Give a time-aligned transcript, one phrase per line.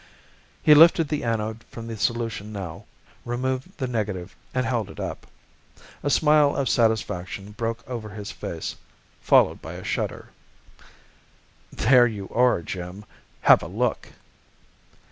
[0.63, 2.85] He lifted the anode from the solution now,
[3.23, 5.27] removed the negative, and held it up.
[6.01, 8.75] A smile of satisfaction broke over his face,
[9.21, 10.29] followed by a shudder.
[11.71, 13.05] "There you are, Jim!
[13.41, 14.13] Have a look!"